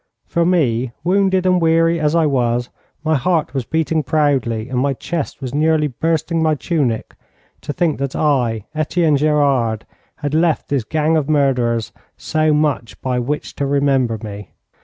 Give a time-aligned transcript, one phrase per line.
[0.25, 2.69] For me, wounded and weary as I was,
[3.03, 7.13] my heart was beating proudly, and my chest was nearly bursting my tunic
[7.61, 9.85] to think that I, Etienne Gerard,
[10.15, 14.49] had left this gang of murderers so much by which to remember me.